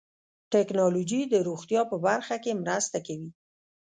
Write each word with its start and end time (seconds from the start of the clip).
ټکنالوجي 0.53 1.21
د 1.33 1.33
روغتیا 1.47 1.81
په 1.91 1.97
برخه 2.05 2.35
کې 2.43 2.59
مرسته 2.63 2.97
کوي. 3.07 3.29